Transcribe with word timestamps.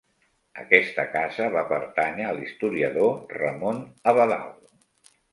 Aquesta 0.59 1.03
casa 1.15 1.49
va 1.55 1.61
pertànyer 1.71 2.25
a 2.29 2.31
l'historiador 2.37 3.13
Ramon 3.35 3.83
Abadal. 4.13 4.49